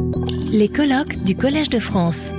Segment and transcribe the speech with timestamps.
[0.00, 2.32] Les colloques du Collège de France.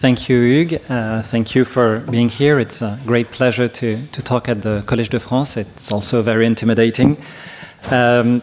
[0.00, 0.80] Thank you, Hugues.
[0.90, 2.60] Uh, thank you for being here.
[2.60, 5.56] It's a great pleasure to, talk at the Collège de France.
[5.56, 7.16] It's also very intimidating.
[7.90, 8.42] Um,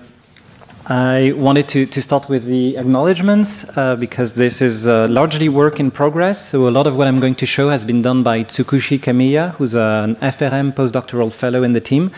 [0.88, 5.80] I wanted to, to start with the acknowledgements uh, because this is uh, largely work
[5.80, 6.50] in progress.
[6.50, 9.56] So, a lot of what I'm going to show has been done by Tsukushi Kamiya,
[9.56, 12.12] who's an FRM postdoctoral fellow in the team,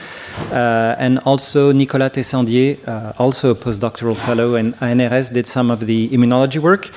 [0.51, 5.85] uh, and also Nicolas Tessandier, uh, also a postdoctoral fellow in ANRS, did some of
[5.85, 6.91] the immunology work.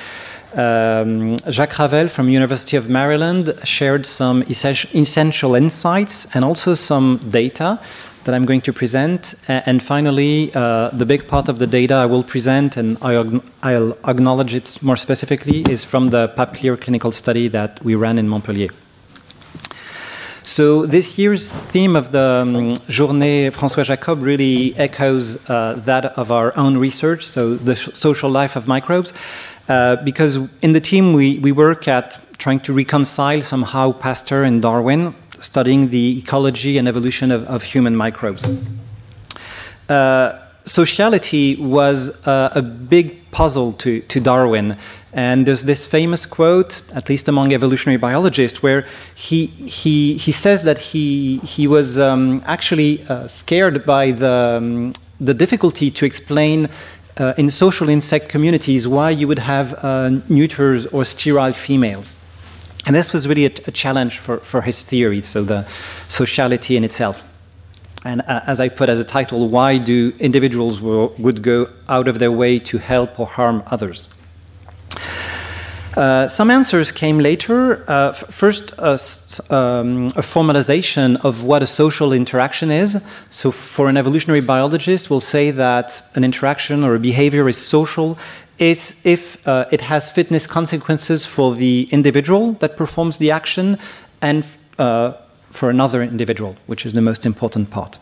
[0.57, 7.79] Um, Jacques Ravel from University of Maryland shared some essential insights and also some data
[8.31, 9.35] that I'm going to present.
[9.49, 14.55] And finally, uh, the big part of the data I will present, and I'll, acknowledge
[14.55, 18.71] it more specifically, is from the PAPClear clinical study that we ran in Montpellier.
[20.43, 26.31] So this year's theme of the um, Journée François Jacob really echoes uh, that of
[26.31, 29.13] our own research, so the social life of microbes,
[29.69, 34.63] uh, because in the team we, we work at trying to reconcile somehow Pasteur and
[34.63, 38.47] Darwin, studying the ecology and evolution of, of human microbes.
[39.89, 44.77] Uh, sociality was uh, a big puzzle to, to Darwin.
[45.13, 50.63] And there's this famous quote, at least among evolutionary biologists, where he, he, he says
[50.63, 56.69] that he, he was um, actually uh, scared by the, um, the difficulty to explain
[57.19, 62.17] uh, in social insect communities why you would have uh, neuters or sterile females.
[62.87, 65.67] And this was really a, a, challenge for, for his theory, so the
[66.09, 67.27] sociality in itself.
[68.05, 72.19] And uh, as I put as a title, why do individuals would go out of
[72.19, 74.09] their way to help or harm others?
[75.97, 77.85] Uh, some answers came later.
[77.91, 83.05] Uh, first, um, a formalization of what a social interaction is.
[83.31, 88.17] So, for an evolutionary biologist, we'll say that an interaction or a behavior is social
[88.61, 93.79] is if uh, it has fitness consequences for the individual that performs the action
[94.21, 94.47] and
[94.79, 95.13] uh,
[95.51, 97.99] for another individual, which is the most important part.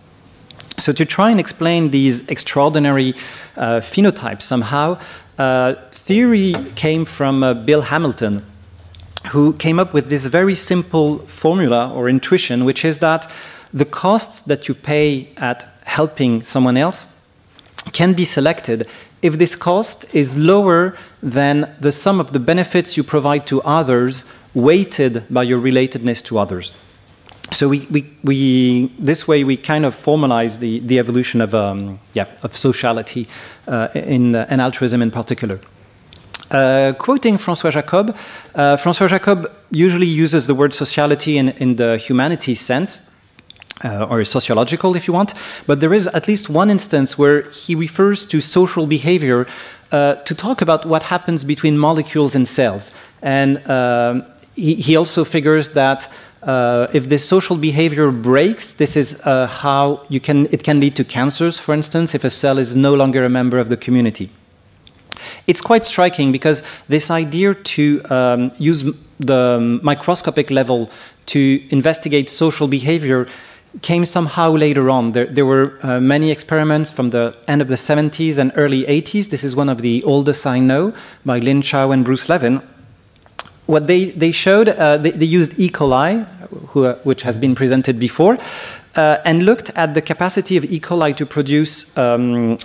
[0.78, 3.14] So, to try and explain these extraordinary
[3.56, 4.98] uh, phenotypes somehow,
[5.38, 8.44] uh, theory came from uh, Bill Hamilton,
[9.30, 13.30] who came up with this very simple formula or intuition, which is that
[13.72, 17.14] the costs that you pay at helping someone else
[17.92, 18.86] can be selected
[19.22, 24.24] if this cost is lower than the sum of the benefits you provide to others
[24.54, 26.74] weighted by your relatedness to others.
[27.52, 31.98] So we, we, we this way we kind of formalize the, the evolution of, um,
[32.12, 33.26] yeah, of sociality
[33.66, 35.58] uh, in, uh, and altruism in particular.
[36.50, 38.16] Uh, quoting François Jacob,
[38.54, 43.07] uh, François Jacob usually uses the word sociality in, in the humanities sense,
[43.84, 45.34] uh, or sociological if you want,
[45.66, 49.46] but there is at least one instance where he refers to social behavior
[49.92, 52.90] uh, to talk about what happens between molecules and cells.
[53.22, 54.24] And um,
[54.54, 56.12] he, he, also figures that
[56.42, 60.94] uh, if this social behavior breaks, this is uh, how you can, it can lead
[60.96, 64.30] to cancers, for instance, if a cell is no longer a member of the community.
[65.46, 68.84] It's quite striking because this idea to um, use
[69.18, 70.90] the microscopic level
[71.26, 73.26] to investigate social behavior
[73.82, 75.12] came somehow later on.
[75.12, 79.30] There, there were uh, many experiments from the end of the 70s and early 80s.
[79.30, 82.62] This is one of the oldest I know by Lin Chao and Bruce Levin.
[83.66, 85.68] What they, they showed, uh, they, they, used E.
[85.68, 86.26] coli,
[86.68, 88.38] who, uh, which has been presented before,
[88.96, 90.80] uh, and looked at the capacity of E.
[90.80, 92.56] coli to produce um,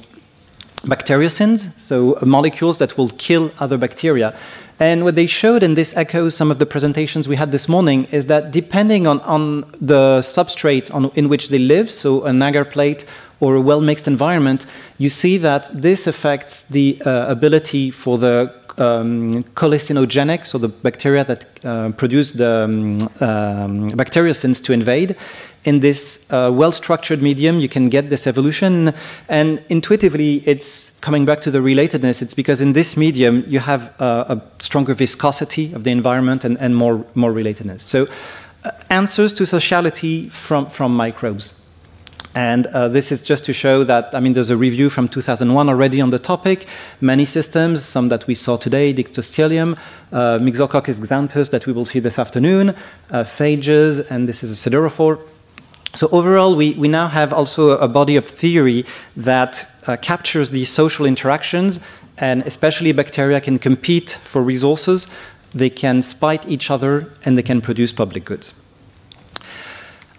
[0.83, 4.33] bacteriocins, so molecules that will kill other bacteria.
[4.83, 8.03] And what they showed, and this echoes some of the presentations we had this morning,
[8.11, 12.65] is that depending on, on the substrate on, in which they live, so an agar
[12.65, 13.05] plate
[13.39, 14.65] or a well mixed environment,
[14.97, 21.23] you see that this affects the uh, ability for the um, colicinogenic, so the bacteria
[21.25, 25.15] that uh, produce the um, um, bacteriocins to invade.
[25.65, 28.93] In this uh, well structured medium, you can get this evolution,
[29.29, 33.93] and intuitively, it's coming back to the relatedness, it's because in this medium you have
[34.01, 37.81] uh, a stronger viscosity of the environment and, and more, more relatedness.
[37.81, 38.07] So,
[38.63, 41.62] uh, answers to sociality from, from microbes.
[42.35, 45.69] And uh, this is just to show that, I mean, there's a review from 2001
[45.69, 46.65] already on the topic.
[46.99, 49.77] Many systems, some that we saw today, Dictyostelium,
[50.11, 54.69] uh, Myxococcus xanthus that we will see this afternoon, uh, phages, and this is a
[54.69, 55.19] siderophore.
[55.95, 58.83] So overall, we, we now have also a body of theory
[59.15, 61.79] that uh, captures these social interactions,
[62.17, 65.15] and especially bacteria can compete for resources,
[65.53, 68.62] they can spite each other, and they can produce public goods.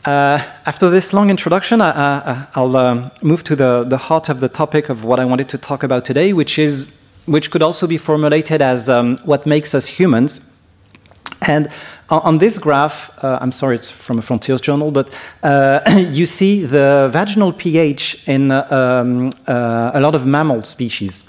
[0.05, 4.51] Uh, after this long introduction, I, will um, move to the, the heart of the
[4.51, 7.97] topic of what I wanted to talk about today, which is which could also be
[7.97, 10.53] formulated as um, what makes us humans.
[11.49, 11.71] And
[12.11, 15.09] on this graph, uh, I'm sorry, it's from a Frontiers journal, but
[15.43, 15.81] uh,
[16.11, 21.27] you see the vaginal pH in uh, um, uh, a lot of mammal species.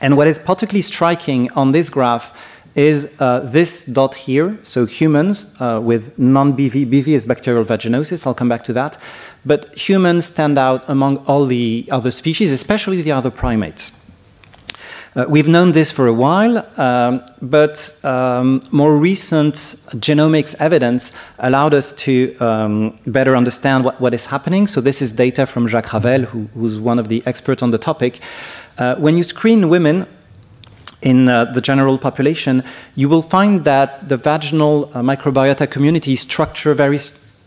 [0.00, 2.34] And what is particularly striking on this graph
[2.74, 8.34] is uh, this dot here, so humans uh, with non-BV, BV is bacterial vaginosis, I'll
[8.34, 8.96] come back to that,
[9.44, 13.92] but humans stand out among all the other species, especially the other primates.
[15.16, 19.54] Uh, we've known this for a while, um, but um, more recent
[19.98, 24.68] genomics evidence allowed us to um, better understand what, what is happening.
[24.68, 27.78] So this is data from Jacques Ravel, who, who's one of the experts on the
[27.78, 28.20] topic.
[28.78, 30.06] Uh, when you screen women
[31.02, 32.62] in uh, the general population,
[32.94, 36.98] you will find that the vaginal uh, microbiota community structure very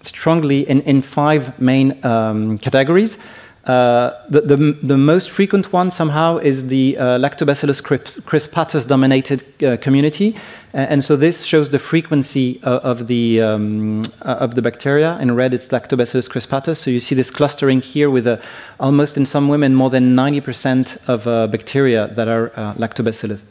[0.01, 3.17] strongly in, in five main um, categories.
[3.65, 9.77] Uh, the, the, the, most frequent one somehow is the uh, Lactobacillus crispatus dominated uh,
[9.77, 10.35] community.
[10.73, 15.17] And so this shows the frequency of, the, um, of the bacteria.
[15.19, 16.77] In red, it's Lactobacillus crispatus.
[16.77, 18.41] So you see this clustering here with a,
[18.81, 23.45] almost in some women more than 90% of bacteria that are lactobacillus.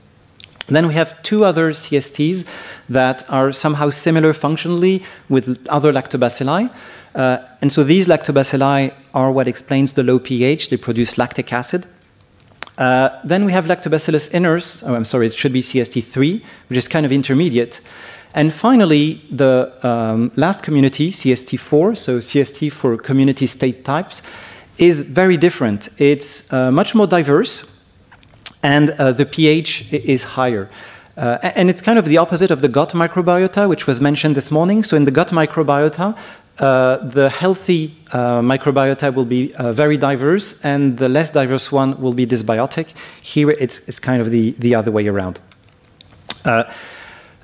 [0.68, 2.46] Then we have two other CSTs
[2.88, 6.70] that are somehow similar functionally with other lactobacilli.
[7.14, 10.70] Uh, and so these lactobacilli are what explains the low pH.
[10.70, 11.86] They produce lactic acid.
[12.78, 14.82] Uh, then we have lactobacillus iners.
[14.86, 17.80] Oh, I'm sorry, it should be CST3, which is kind of intermediate.
[18.34, 24.22] And finally, the um, last community, CST4, so CST for community state types,
[24.78, 25.88] is very different.
[25.98, 27.71] It's uh, much more diverse,
[28.62, 30.68] and uh, the pH is higher.
[31.16, 34.50] Uh, and it's kind of the opposite of the gut microbiota, which was mentioned this
[34.50, 34.82] morning.
[34.82, 36.16] So, in the gut microbiota,
[36.58, 42.00] uh, the healthy uh, microbiota will be uh, very diverse, and the less diverse one
[42.00, 42.94] will be dysbiotic.
[43.20, 45.38] Here, it's, it's kind of the, the other way around.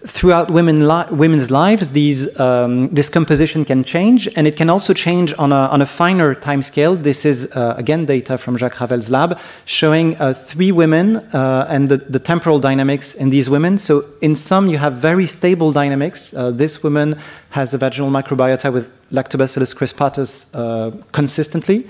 [0.07, 4.95] Throughout women li women's lives, these, um, this composition can change, and it can also
[4.95, 6.95] change on a, on a finer time scale.
[6.95, 11.89] This is, uh, again, data from Jacques Ravel's lab showing uh, three women uh, and
[11.89, 13.77] the, the, temporal dynamics in these women.
[13.77, 16.33] So, in some, you have very stable dynamics.
[16.33, 17.17] Uh, this woman
[17.51, 21.89] has a vaginal microbiota with Lactobacillus crispatus uh, consistently.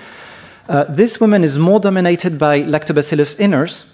[0.66, 3.87] Uh, this woman is more dominated by Lactobacillus iners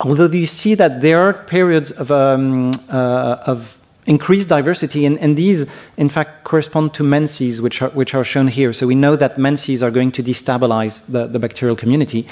[0.00, 5.36] although you see that there are periods of, um, uh, of increased diversity, and, and,
[5.36, 8.72] these, in fact, correspond to menses, which are, which are shown here.
[8.72, 12.26] So we know that menses are going to destabilize the, the bacterial community.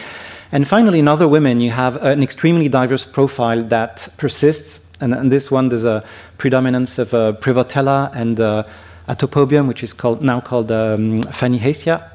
[0.50, 4.86] And finally, in other women, you have an extremely diverse profile that persists.
[5.00, 6.04] And in this one, there's a
[6.36, 8.64] predominance of uh, Prevotella and uh,
[9.08, 12.08] Atopobium, which is called, now called um, Fannyhessea.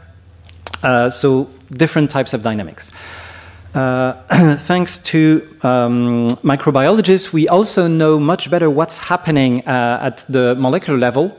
[0.83, 2.91] Uh, so different types of dynamics.
[3.73, 4.13] Uh,
[4.59, 10.97] thanks to um, microbiologists, we also know much better what's happening uh, at the molecular
[10.97, 11.37] level.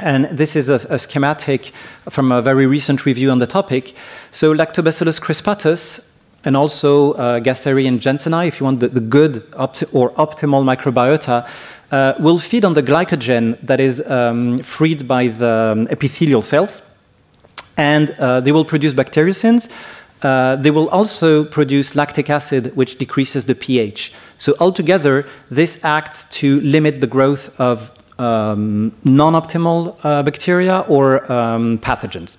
[0.00, 1.72] And this is a, a, schematic
[2.10, 3.94] from a very recent review on the topic.
[4.32, 6.10] So, Lactobacillus crispatus
[6.44, 10.64] and also uh, Gasseri and Jensenii, if you want the, the good opti or optimal
[10.64, 11.46] microbiota,
[11.92, 16.88] uh, will feed on the glycogen that is um, freed by the um, epithelial cells.
[17.76, 19.70] And uh, they will produce bacteriocins
[20.22, 24.12] they will also produce lactic acid, which decreases the pH.
[24.38, 31.30] So, altogether, this acts to limit the growth of um, non optimal uh, bacteria or
[31.30, 32.38] um, pathogens.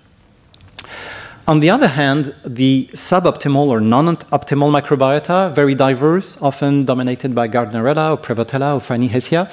[1.45, 7.49] On the other hand, the suboptimal or non optimal microbiota, very diverse, often dominated by
[7.49, 9.51] Gardnerella or Prevotella or Fannyhessea,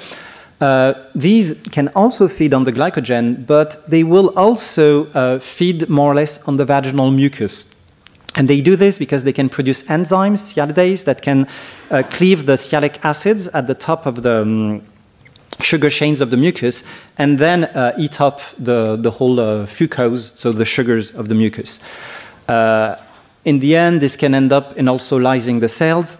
[0.61, 6.11] uh, these can also feed on the glycogen, but they will also uh, feed more
[6.11, 7.80] or less on the vaginal mucus.
[8.35, 11.47] And they do this because they can produce enzymes, sialidase, that can
[11.89, 14.81] uh, cleave the sialic acids at the top of the um,
[15.59, 16.83] sugar chains of the mucus
[17.17, 21.35] and then uh, eat up the, the whole uh, fucose, so the sugars of the
[21.35, 21.79] mucus.
[22.47, 22.95] Uh,
[23.43, 26.17] in the end, this can end up in also lysing the cells.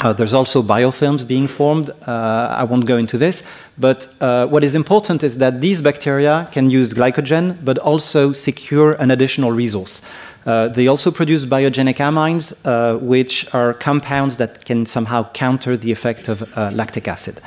[0.00, 1.90] Uh, there's also biofilms being formed.
[2.06, 3.42] Uh, I won't go into this.
[3.78, 9.10] But what is important is that these bacteria can use glycogen, but also secure an
[9.10, 10.02] additional resource.
[10.46, 15.90] Uh, they also produce biogenic amines, uh, which are compounds that can somehow counter the
[15.90, 17.40] effect of uh, lactic acid.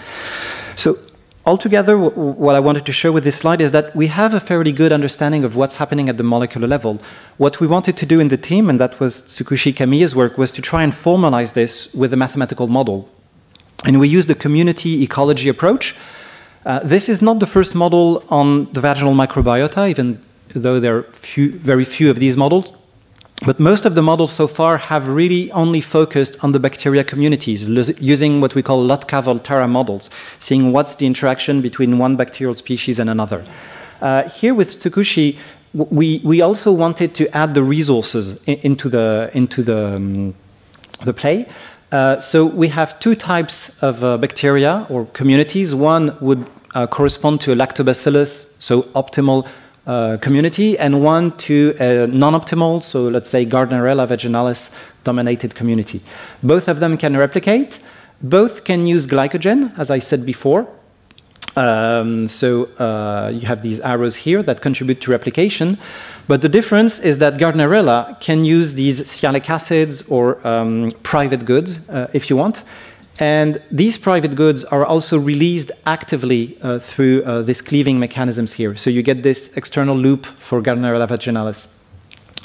[0.75, 0.97] So,
[1.45, 4.73] altogether, what I wanted to show with this slide is that we have a fairly
[4.73, 6.99] good understanding of what's happening at the molecular level.
[7.37, 10.51] What we wanted to do in the team, and that was Tsukushi Kamiya's work, was
[10.51, 13.07] to try and formalize this with a mathematical model.
[13.85, 15.95] And we used the community ecology approach.
[16.65, 20.21] Uh, this is not the first model on the vaginal microbiota, even
[20.53, 22.73] though there are few, very few of these models.
[23.45, 27.67] But most of the models so far have really only focused on the bacteria communities,
[28.01, 33.09] using what we call Lotka-Volterra models, seeing what's the interaction between one bacterial species and
[33.09, 33.45] another.
[34.01, 35.37] Uh, here with Tsukushi,
[35.73, 40.35] we, we also wanted to add the resources in, into the, into the, um,
[41.05, 41.47] the play.
[41.91, 45.73] Uh, so we have two types of uh, bacteria or communities.
[45.73, 49.47] One would uh, correspond to a lactobacillus, so optimal
[49.89, 54.61] uh, community, and one to a non-optimal, so let's say Gardnerella vaginalis
[55.03, 55.99] dominated community.
[56.43, 57.79] Both of them can replicate.
[58.21, 60.67] Both can use glycogen, as I said before.
[61.55, 65.77] Um, so uh, you have these arrows here that contribute to replication.
[66.27, 71.89] But the difference is that Gardnerella can use these sialic acids or um, private goods,
[71.89, 72.61] uh, if you want,
[73.19, 78.75] and these private goods are also released actively uh, through uh, these cleaving mechanisms here.
[78.77, 81.67] So you get this external loop for Gardnerella vaginalis.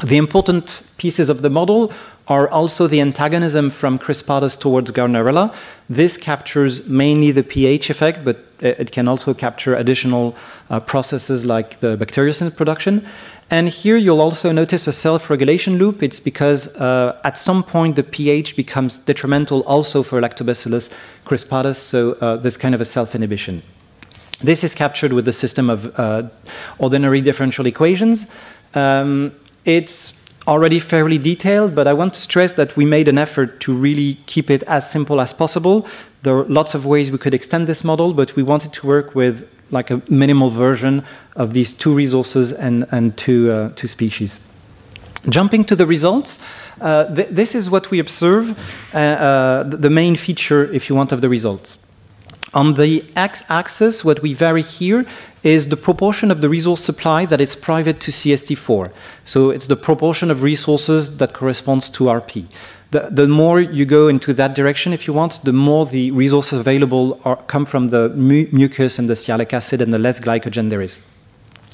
[0.03, 1.93] The important pieces of the model
[2.27, 5.55] are also the antagonism from Crispatus towards Gardnerella.
[5.89, 10.35] This captures mainly the pH effect, but it can also capture additional
[10.71, 13.07] uh, processes like the bacteriocin production.
[13.51, 16.03] And here you'll also notice a self-regulation loop.
[16.03, 20.91] It's because uh, at some point the pH becomes detrimental also for Lactobacillus
[21.27, 23.63] crispatus, so uh, there's kind of a self-inhibition.
[24.41, 26.25] This is captured with the system of uh,
[26.79, 28.27] ordinary differential equations.
[28.75, 29.33] Um,
[29.65, 30.15] it's
[30.47, 34.19] already fairly detailed, but I want to stress that we made an effort to really
[34.27, 35.87] keep it as simple as possible.
[36.23, 39.15] There are lots of ways we could extend this model, but we wanted to work
[39.15, 41.05] with like a minimal version
[41.37, 44.39] of these two resources and, and two, uh, two species.
[45.29, 46.39] Jumping to the results,
[46.81, 48.45] uh, th this is what we observe,
[48.93, 51.79] uh, uh the main feature, if you want, of the results.
[52.53, 55.07] On the x-axis, what we vary here
[55.45, 58.91] is the proportion of the resource supply that is private to CST4.
[59.25, 62.47] So it's the proportion of resources that corresponds to RP
[62.95, 66.61] the, the more you go into that direction, if you want, the more the resources
[66.61, 70.71] available are, come from the mu mucus and the sialic acid and the less glycogen
[70.71, 71.01] there is.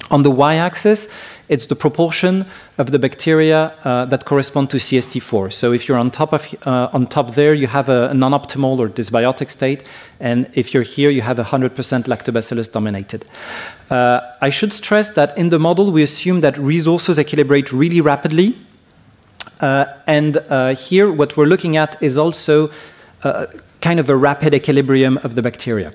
[0.09, 1.07] On the y-axis,
[1.51, 2.45] it's the proportion
[2.79, 5.53] of the bacteria uh, that correspond to CST4.
[5.53, 8.89] So if you're on top of uh, on top there, you have a, non-optimal or
[8.89, 9.83] dysbiotic state,
[10.19, 11.69] and if you're here, you have 100%
[12.07, 13.25] lactobacillus dominated.
[13.91, 18.55] Uh, I should stress that in the model, we assume that resources equilibrate really rapidly
[19.61, 22.71] uh, and uh, here, what we're looking at is also
[23.23, 23.45] uh,
[23.79, 25.93] kind of a rapid equilibrium of the bacteria.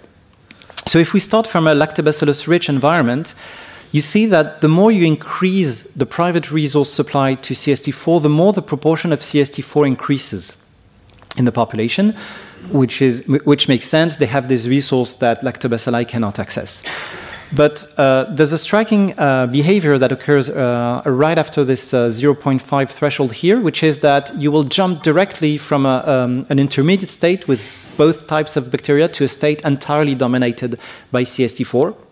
[0.86, 3.34] So if we start from a lactobacillus-rich environment,
[3.96, 8.52] you see that the more you increase the private resource supply to CST4, the more
[8.52, 10.42] the proportion of CST4 increases
[11.38, 12.14] in the population,
[12.70, 14.16] which, is, which makes sense.
[14.16, 16.82] They have this resource that lactobacilli cannot access.
[17.54, 22.90] But uh, there's a striking uh, behavior that occurs uh, right after this uh, 0.5
[22.90, 27.48] threshold here, which is that you will jump directly from a, um, an intermediate state
[27.48, 27.62] with
[27.96, 30.78] both types of bacteria to a state entirely dominated
[31.10, 32.05] by CST4.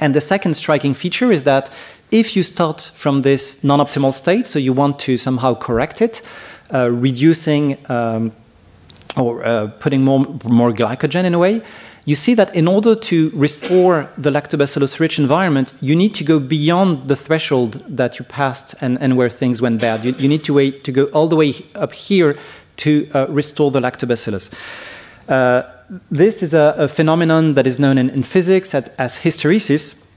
[0.00, 1.70] And the second striking feature is that
[2.10, 6.22] if you start from this non optimal state, so you want to somehow correct it,
[6.72, 8.32] uh, reducing um,
[9.16, 11.62] or uh, putting more, more glycogen in a way,
[12.04, 16.38] you see that in order to restore the lactobacillus rich environment, you need to go
[16.38, 20.04] beyond the threshold that you passed and, and where things went bad.
[20.04, 22.38] You, you need to, wait, to go all the way up here
[22.78, 24.54] to uh, restore the lactobacillus.
[25.28, 25.62] Uh,
[26.10, 30.10] this is a, a, phenomenon that is known in, in physics as, as, hysteresis,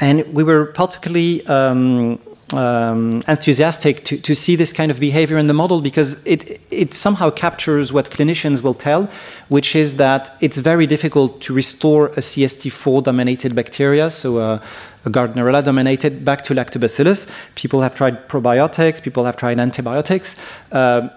[0.00, 2.18] and we were particularly um,
[2.54, 6.94] um, enthusiastic to, to see this kind of behavior in the model because it, it
[6.94, 9.08] somehow captures what clinicians will tell,
[9.48, 14.62] which is that it's very difficult to restore a CST4 dominated bacteria, so a,
[15.04, 17.30] a Gardnerella dominated, back to lactobacillus.
[17.54, 20.36] People have tried probiotics, people have tried antibiotics.
[20.70, 21.08] Uh,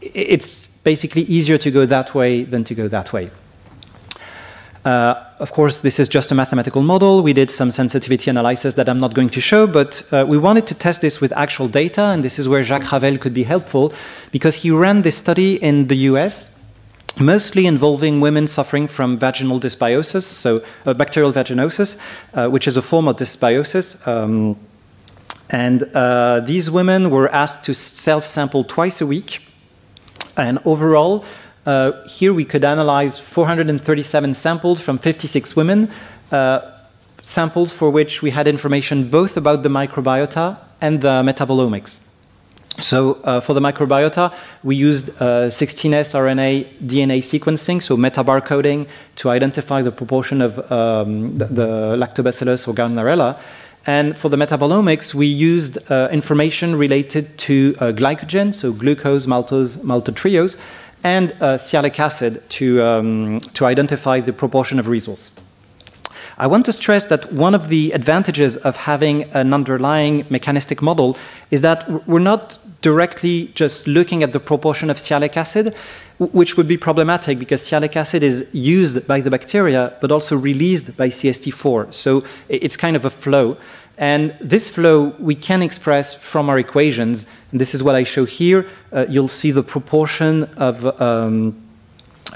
[0.00, 3.30] it's basically easier to go that way than to go that way.
[4.84, 7.22] Uh, of course, this is just a mathematical model.
[7.22, 10.66] We did some sensitivity analysis that I'm not going to show, but uh, we wanted
[10.68, 13.92] to test this with actual data, and this is where Jacques Ravel could be helpful
[14.32, 16.58] because he ran this study in the US,
[17.18, 21.98] mostly involving women suffering from vaginal dysbiosis, so uh, bacterial vaginosis,
[22.32, 24.06] uh, which is a form of dysbiosis.
[24.08, 24.56] Um,
[25.50, 29.49] and uh, these women were asked to self sample twice a week.
[30.40, 31.24] And overall,
[31.66, 35.90] uh, here we could analyze 437 samples from 56 women,
[36.32, 36.60] uh,
[37.22, 42.00] samples for which we had information both about the microbiota and the metabolomics.
[42.78, 44.32] So uh, for the microbiota,
[44.62, 51.36] we used uh, 16S RNA DNA sequencing, so metabarcoding, to identify the proportion of um,
[51.36, 51.66] the, the,
[51.96, 53.38] lactobacillus or Gardnerella.
[53.86, 59.76] And for the metabolomics, we used uh, information related to uh, glycogen, so glucose, maltose,
[59.78, 60.58] maltotriose,
[61.02, 65.30] and uh, sialic acid to, um, to identify the proportion of resource.
[66.36, 71.16] I want to stress that one of the advantages of having an underlying mechanistic model
[71.50, 75.74] is that we're not directly just looking at the proportion of sialic acid,
[76.20, 80.94] which would be problematic because sialic acid is used by the bacteria but also released
[80.96, 81.94] by CST4.
[81.94, 83.56] So it's kind of a flow.
[83.96, 87.24] And this flow we can express from our equations.
[87.52, 88.66] And this is what I show here.
[88.92, 91.00] Uh, you'll see the proportion of.
[91.00, 91.66] Um,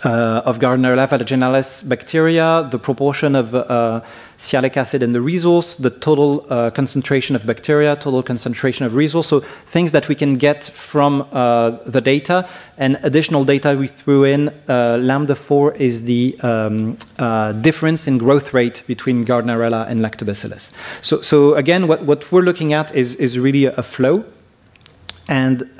[0.05, 4.00] uh, of Gardnerella vaginalis bacteria, the proportion of uh,
[4.45, 9.27] sialic acid in the resource, the total uh, concentration of bacteria, total concentration of resource.
[9.29, 14.25] So things that we can get from uh, the data and additional data we threw
[14.25, 14.51] in.
[14.69, 20.71] Uh, lambda 4 is the um, uh, difference in growth rate between Gardnerella and Lactobacillus.
[21.03, 24.25] So, so again, what, what we're looking at is, is really a flow.
[25.29, 25.71] And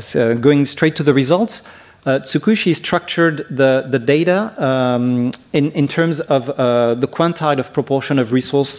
[0.00, 1.68] so going straight to the results,
[2.06, 7.72] uh, Tsukushi structured the, the data um, in, in terms of uh, the quantile of
[7.72, 8.70] proportion of resource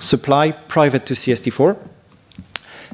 [0.00, 1.76] supply private to CST4.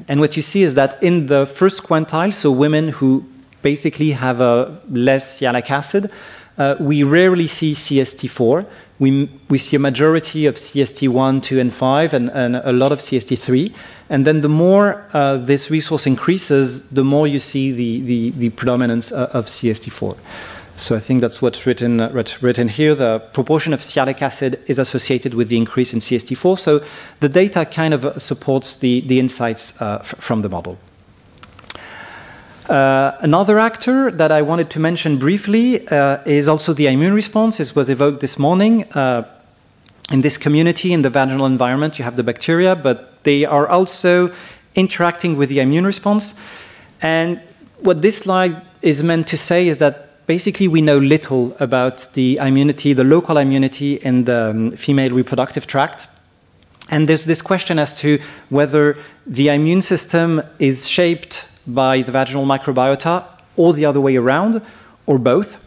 [0.07, 3.25] And what you see is that in the first quantile, so women who
[3.61, 6.11] basically have a less sialic acid,
[6.57, 8.65] uh, we rarely see CST4.
[8.99, 13.73] We, see a majority of CST1, 2, and 5, and, a lot of CST3.
[14.09, 19.29] And then the more uh, this resource increases, the more you see the, predominance uh,
[19.33, 20.17] of CST4.
[20.77, 22.23] So I think that's what's written, uh,
[22.69, 22.93] here.
[22.93, 26.59] The proportion of sialic acid is associated with the increase in CST4.
[26.59, 26.85] So
[27.19, 30.77] the data kind of uh, supports the, insights uh, from the model.
[32.69, 37.61] Uh, another actor that I wanted to mention briefly uh, is also the immune response.
[37.61, 38.83] It was evoked this morning.
[38.91, 39.23] Uh,
[40.11, 44.31] in this community, in the vaginal environment, you have the bacteria, but they are also
[44.75, 46.39] interacting with the immune response.
[47.01, 47.39] And
[47.79, 52.37] what this slide is meant to say is that basically we know little about the
[52.37, 56.07] immunity, the local immunity in the um, female reproductive tract.
[56.89, 62.45] And there's this question as to whether the immune system is shaped by the vaginal
[62.45, 63.23] microbiota
[63.55, 64.61] or the other way around,
[65.05, 65.63] or both.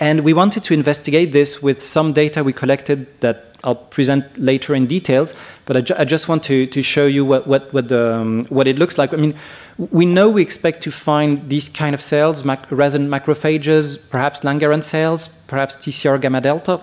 [0.00, 4.74] And we wanted to investigate this with some data we collected that I'll present later
[4.74, 5.34] in details,
[5.66, 8.46] but I, ju I just want to, to show you what, what, what, the, um,
[8.46, 9.12] what it looks like.
[9.12, 9.34] I mean,
[9.76, 14.84] we know we expect to find these kind of cells, mac resident macrophages, perhaps Langerhans
[14.84, 16.80] cells, perhaps TCR gamma delta,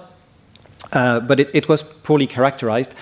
[0.93, 2.93] uh, but it, it, was poorly characterized.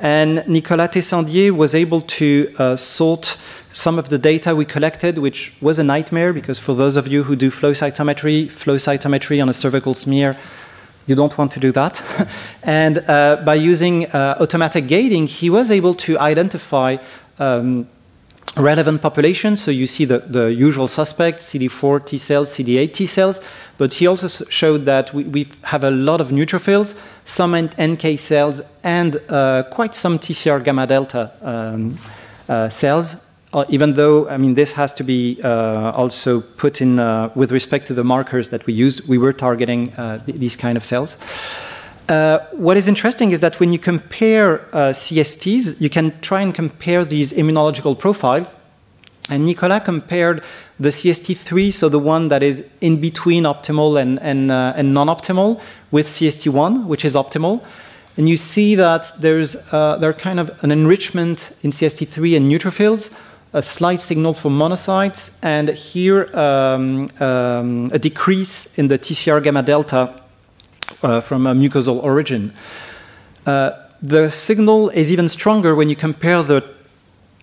[0.00, 3.36] And Nicolas Tessandier was able to uh, sort
[3.72, 7.24] some of the data we collected, which was a nightmare because for those of you
[7.24, 10.36] who do flow cytometry, flow cytometry on a cervical smear,
[11.06, 12.00] you don't want to do that.
[12.62, 16.96] and uh, by using uh, automatic gating, he was able to identify
[17.38, 17.86] um,
[18.56, 19.62] relevant populations.
[19.62, 23.40] So you see the, the usual suspects, CD4 T cells, CD8 T cells,
[23.78, 26.98] but he also showed that we, we have a lot of neutrophils,
[27.30, 31.98] some NK cells, and uh, quite some TCR gamma delta um,
[32.48, 36.98] uh, cells uh, even though, I mean, this has to be also put in
[37.34, 40.84] with respect to the markers that we use, we were targeting th these kind of
[40.84, 41.16] cells.
[42.10, 46.52] Uh, what is interesting is that when you compare uh, CSTs, you can try and
[46.52, 48.56] compare these immunological profiles.
[49.30, 50.44] And Nicolas compared
[50.78, 55.06] the CST3, so the one that is in between optimal and, and, uh, and non
[55.06, 57.62] optimal, with CST1, which is optimal.
[58.16, 63.16] And you see that there's there kind of an enrichment in CST3 and neutrophils,
[63.52, 69.62] a slight signal for monocytes, and here um, um, a decrease in the TCR gamma
[69.62, 70.20] delta
[71.02, 72.52] uh, from a mucosal origin.
[73.46, 73.70] Uh,
[74.02, 76.62] the signal is even stronger when you compare the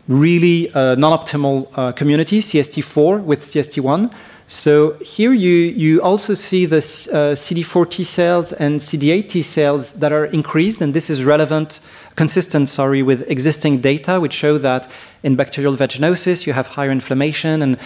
[0.08, 4.14] really uh, non-optimal uh, community, CST4 with CST1.
[4.50, 9.94] So here you, you also see the uh, CD4 T cells and CD8 T cells
[9.94, 11.82] that are increased, and this is relevant,
[12.16, 14.90] consistent, sorry, with existing data, which show that
[15.24, 17.78] in bacterial vaginosis you have higher inflammation, and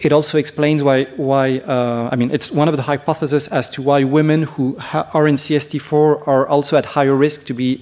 [0.00, 4.02] it also explains why, why I mean, it's one of the hypotheses as to why
[4.02, 7.80] women who are in CST4 are also at higher risk to be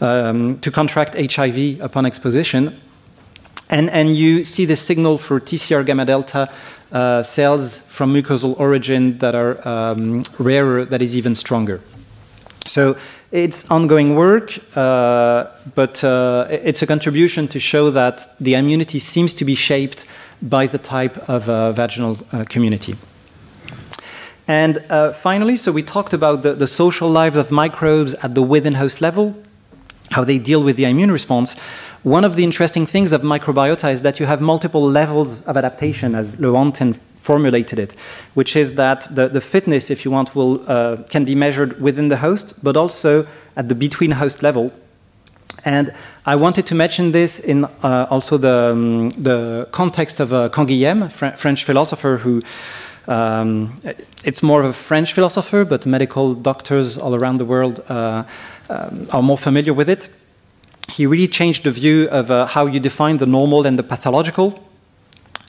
[0.00, 2.78] um, to contract HIV upon exposition.
[3.70, 6.50] And, and you see the signal for TCR gamma delta
[6.90, 11.80] uh, cells from mucosal origin that are um, rarer, that is even stronger.
[12.66, 12.96] So
[13.30, 19.34] It's ongoing work, uh, but uh, it's a contribution to show that the immunity seems
[19.34, 20.06] to be shaped
[20.40, 22.96] by the type of uh, vaginal uh, community.
[24.46, 28.40] And uh, finally, so we talked about the, the social lives of microbes at the
[28.40, 29.36] within host level,
[30.10, 31.58] how they deal with the immune response.
[32.02, 36.14] One of the interesting things of microbiota is that you have multiple levels of adaptation,
[36.14, 37.94] as Lewontin formulated it,
[38.34, 42.08] which is that the, the fitness, if you want, will, uh, can be measured within
[42.08, 44.72] the host, but also at the between host level.
[45.64, 45.92] And
[46.24, 51.10] I wanted to mention this in uh, also the, um, the context of uh, Canguilhem,
[51.10, 52.42] Fr French philosopher who
[53.08, 53.72] um,
[54.22, 58.24] it's more of a French philosopher, but medical doctors all around the world uh,
[58.68, 60.10] um, are more familiar with it.
[60.90, 64.62] He really changed the view of uh, how you define the normal and the pathological.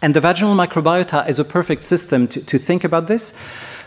[0.02, 3.36] And the vaginal microbiota is a perfect system to, to think about this.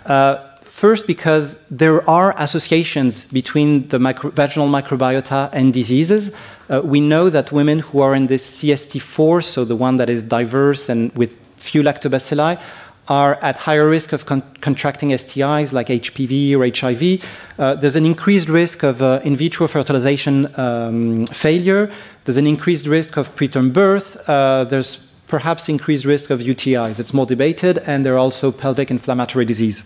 [0.05, 6.35] Uh, first, because there are associations between the micro vaginal microbiota and diseases.
[6.69, 10.23] Uh, we know that women who are in this CST4, so the one that is
[10.23, 12.61] diverse and with few lactobacilli,
[13.13, 17.03] are at higher risk of con contracting STIs like HPV or HIV.
[17.59, 21.85] Uh, there's an increased risk of uh, in vitro fertilization um, failure.
[22.25, 24.09] There's an increased risk of preterm birth.
[24.29, 24.91] Uh, there's
[25.35, 26.99] perhaps increased risk of UTIs.
[27.03, 29.79] It's more debated, and there are also pelvic inflammatory disease.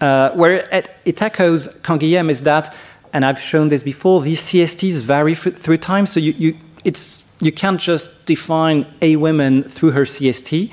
[0.00, 2.74] Uh, where it, it echoes Canguilhem is that,
[3.12, 6.52] and I've shown this before, these CSTs vary through time, so you, you
[6.84, 10.70] it's you can't just define a woman through her CST.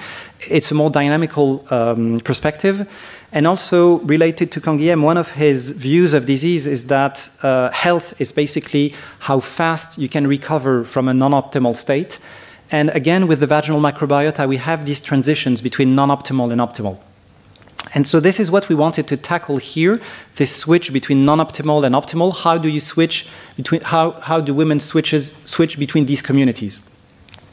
[0.50, 2.88] It's a more dynamical um, perspective.
[3.34, 8.20] And also related to Canguilhem, one of his views of disease is that uh, health
[8.20, 12.20] is basically how fast you can recover from a non-optimal state.
[12.72, 16.98] And again, with the vaginal microbiota, we have these transitions between non-optimal and optimal.
[17.94, 20.00] And so this is what we wanted to tackle here,
[20.36, 22.44] this switch between non-optimal and optimal.
[22.44, 26.82] How do you switch between, how, how do women switches, switch between these communities?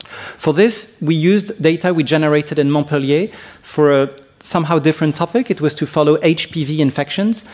[0.05, 3.29] For this, we used data we generated in Montpellier
[3.63, 4.11] for a
[4.41, 5.51] somehow different topic.
[5.51, 7.45] It was to follow HPV infections.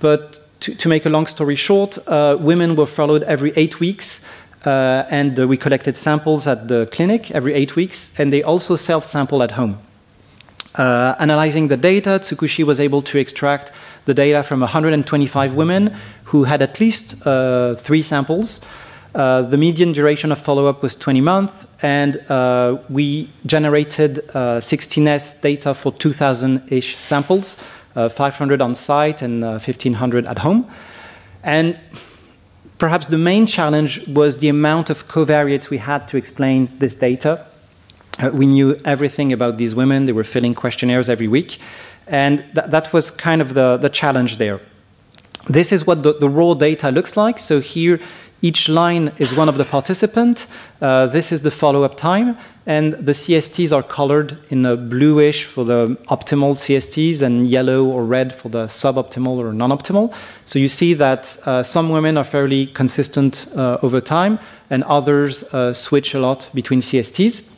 [0.00, 4.24] But to, to make a long story short, uh, women were followed every eight weeks.
[4.64, 8.18] Uh, and uh, we collected samples at the clinic every eight weeks.
[8.18, 9.78] And they also self sample at home.
[10.76, 13.72] Uh, analyzing the data, Tsukushi was able to extract
[14.04, 18.60] the data from 125 women who had at least uh, three samples.
[19.14, 21.52] Uh, the median duration of follow up was 20 months,
[21.82, 27.56] and uh, we generated 16S uh, data for 2,000 ish samples,
[27.96, 30.70] uh, 500 on site and 1,500 at home.
[31.42, 31.76] And
[32.78, 37.46] perhaps the main challenge was the amount of covariates we had to explain this data.
[38.20, 40.06] Uh, we knew everything about these women.
[40.06, 41.58] They were filling questionnaires every week.
[42.06, 44.58] And th that was kind of the, the challenge there.
[45.48, 47.38] This is what the, the, raw data looks like.
[47.38, 47.98] So here,
[48.42, 50.46] each line is one of the participants.
[50.80, 52.36] Uh, this is the follow-up time.
[52.66, 58.04] And the CSTs are colored in a bluish for the optimal CSTs and yellow or
[58.04, 60.12] red for the suboptimal or non-optimal.
[60.46, 65.42] So you see that uh, some women are fairly consistent uh, over time, and others
[65.42, 67.50] uh, switch a lot between CSTs.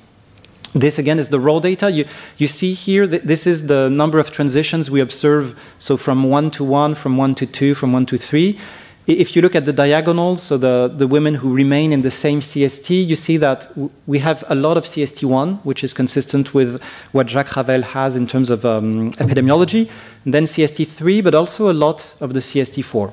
[0.74, 1.90] This again is the raw data.
[1.90, 2.06] You,
[2.38, 5.58] you see here that this is the number of transitions we observe.
[5.78, 8.58] So from one to one, from one to two, from one to three.
[9.06, 12.38] If you look at the diagonal, so the, the women who remain in the same
[12.38, 13.66] CST, you see that
[14.06, 16.80] we have a lot of CST1, which is consistent with
[17.10, 19.90] what Jacques Ravel has in terms of um, epidemiology,
[20.24, 23.12] and then CST3, but also a lot of the CST4.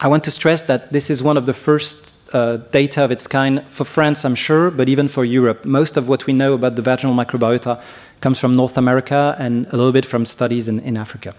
[0.00, 3.26] I want to stress that this is one of the first uh, data of its
[3.26, 5.64] kind for France, I'm sure, but even for Europe.
[5.64, 7.80] Most of what we know about the vaginal microbiota
[8.20, 11.34] comes from North America and a little bit from studies in, in Africa.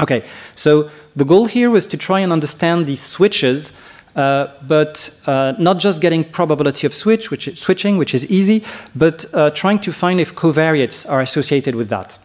[0.00, 3.76] Okay, so the goal here was to try and understand these switches,
[4.14, 8.64] uh, but uh, not just getting probability of switch, which is switching, which is easy,
[8.94, 12.18] but uh, trying to find if covariates are associated with that.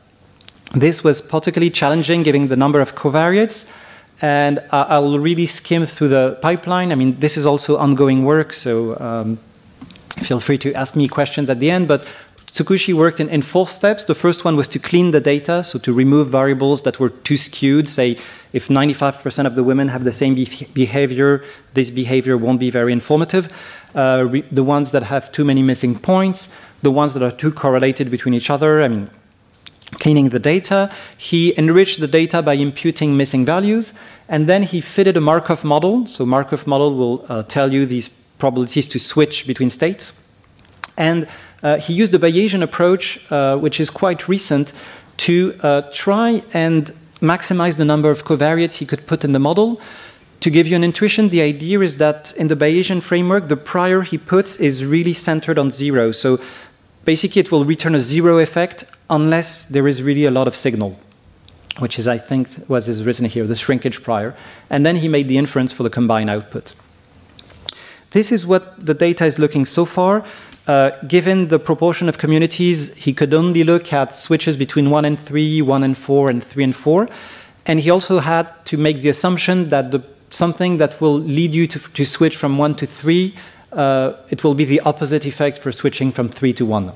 [0.73, 3.71] This was particularly challenging given the number of covariates
[4.21, 6.91] and I'll really skim through the pipeline.
[6.91, 9.37] I mean, this is also ongoing work, so um,
[10.21, 11.87] feel free to ask me questions at the end.
[11.87, 12.07] But
[12.53, 14.05] Tsukushi worked in, in, four steps.
[14.05, 17.35] The first one was to clean the data, so to remove variables that were too
[17.35, 17.89] skewed.
[17.89, 18.17] Say,
[18.53, 22.93] if 95% of the women have the same be behavior, this behavior won't be very
[22.93, 23.51] informative.
[23.95, 26.49] Uh, the ones that have too many missing points,
[26.83, 28.83] the ones that are too correlated between each other.
[28.83, 29.09] I mean,
[29.93, 30.91] cleaning the data.
[31.17, 33.93] He enriched the data by imputing missing values.
[34.27, 36.07] And then he fitted a Markov model.
[36.07, 40.19] So Markov model will uh, tell you these probabilities to switch between states.
[40.97, 41.27] And
[41.61, 44.73] uh, he used the Bayesian approach, uh, which is quite recent,
[45.17, 49.79] to uh, try and maximize the number of covariates he could put in the model
[50.43, 54.01] to give you an intuition, the idea is that in the Bayesian framework, the prior
[54.01, 56.11] he puts is really centered on zero.
[56.11, 56.37] So
[57.05, 60.97] basically, it will return a zero effect unless there is really a lot of signal,
[61.77, 64.35] which is, I think, what is written here, the shrinkage prior.
[64.69, 66.73] And then he made the inference for the combined output.
[68.11, 70.25] This is what the data is looking so far.
[70.65, 75.19] Uh, given the proportion of communities, he could only look at switches between 1 and
[75.19, 77.09] 3, 1 and 4, and 3 and 4.
[77.65, 81.67] And he also had to make the assumption that the, something that will lead you
[81.67, 83.35] to, to switch from 1 to 3,
[83.73, 86.91] uh, it will be the opposite effect for switching from 3 to 1.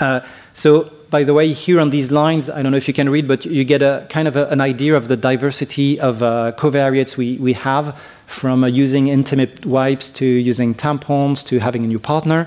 [0.00, 0.20] Uh,
[0.52, 3.26] so, by the way, here on these lines, I don't know if you can read,
[3.26, 7.16] but you get a kind of a, an idea of the diversity of uh, covariates
[7.16, 11.98] we, we have from uh, using intimate wipes to using tampons to having a new
[11.98, 12.46] partner.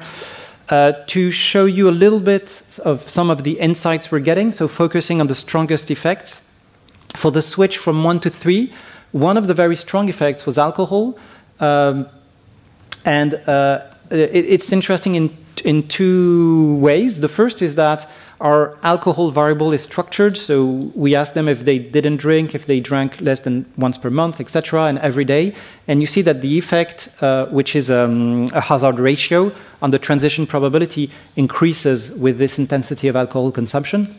[0.69, 4.67] Uh, to show you a little bit of some of the insights we're getting, so
[4.67, 6.47] focusing on the strongest effects.
[7.15, 8.71] For the switch from one to three,
[9.11, 11.17] one of the very strong effects was alcohol.
[11.59, 12.07] Um,
[13.05, 17.19] and uh, it, it's interesting in, in two ways.
[17.19, 18.09] The first is that
[18.41, 22.79] our alcohol variable is structured, so we ask them if they didn't drink, if they
[22.79, 25.53] drank less than once per month, etc., and every day.
[25.87, 29.51] And you see that the effect, uh, which is um, a hazard ratio
[29.81, 34.13] on the transition probability, increases with this intensity of alcohol consumption.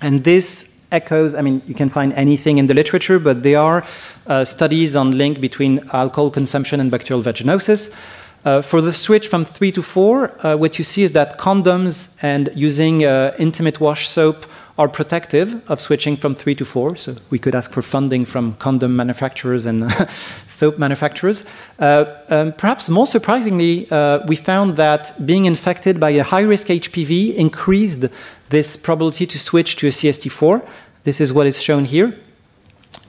[0.00, 3.84] And this echoes, I mean, you can find anything in the literature, but there are
[4.26, 7.94] uh, studies on link between alcohol consumption and bacterial vaginosis.
[8.44, 12.16] Uh, for the switch from three to four, uh, what you see is that condoms
[12.22, 14.46] and using uh, intimate wash soap
[14.78, 16.96] are protective of switching from three to four.
[16.96, 19.92] So we could ask for funding from condom manufacturers and
[20.48, 21.44] soap manufacturers.
[21.78, 26.66] Uh, um, perhaps more surprisingly, uh, we found that being infected by a high risk
[26.68, 28.06] HPV increased
[28.48, 30.66] this probability to switch to a CST4.
[31.04, 32.16] This is what is shown here.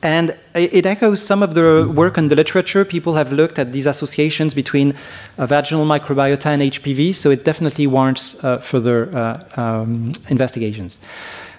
[0.03, 2.83] And it echoes some of the work in the literature.
[2.83, 4.95] People have looked at these associations between
[5.37, 10.99] uh, vaginal microbiota and HPV, so it definitely warrants uh, further uh, um, investigations.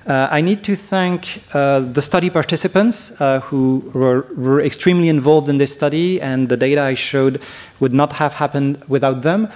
[0.07, 5.49] Uh, I need to thank uh, the study participants uh, who were, were, extremely involved
[5.49, 7.41] in this study, and the data I showed
[7.81, 9.49] would not have happened without them.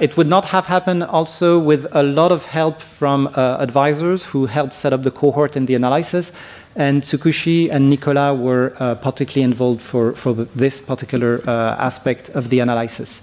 [0.00, 4.74] it would not have happened also with a lot of help from advisors who helped
[4.74, 6.32] set up the cohort and the analysis.
[6.76, 12.30] And Tsukushi and Nicola were uh, particularly involved for, for the, this particular uh, aspect
[12.30, 13.20] of the analysis.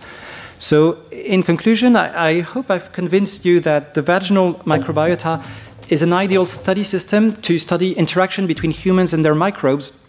[0.60, 5.45] So, in conclusion, I, I, hope I've convinced you that the vaginal microbiota
[5.89, 10.03] is an ideal study system to study interaction between humans and their microbes.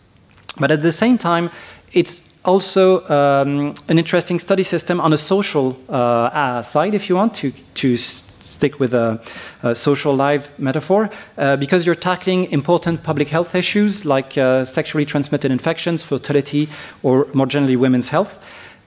[0.59, 1.51] But at the same time,
[1.93, 7.17] it's also um, an interesting study system on a social uh, uh side, if you
[7.17, 9.21] want, to, to stick with a,
[9.63, 15.05] a social life metaphor, uh, because you're tackling important public health issues like uh, sexually
[15.05, 16.69] transmitted infections, fertility,
[17.03, 18.39] or more generally women's health.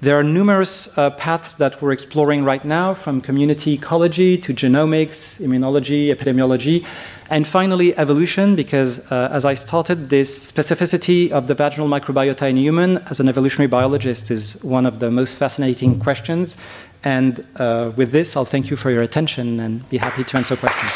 [0.01, 5.39] There are numerous uh, paths that we're exploring right now, from community ecology to genomics,
[5.39, 6.83] immunology, epidemiology,
[7.31, 12.57] and finally evolution, because uh, as I started, this specificity of the vaginal microbiota in
[12.57, 16.57] human as an evolutionary biologist is one of the most fascinating questions.
[17.05, 20.57] And uh, with this, I'll thank you for your attention and be happy to answer
[20.57, 20.91] questions.